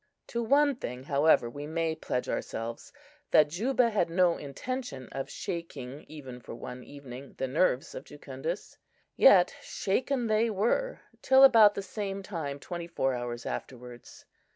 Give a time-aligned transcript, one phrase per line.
[0.29, 2.91] To one thing, however, we may pledge ourselves,
[3.29, 8.79] that Juba had no intention of shaking, even for one evening, the nerves of Jucundus;
[9.15, 14.25] yet shaken they were till about the same time twenty four hours afterwards.